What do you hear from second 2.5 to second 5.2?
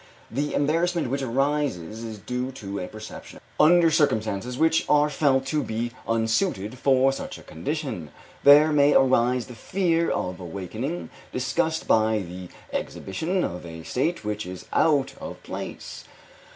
to a perception of this fact under circumstances which are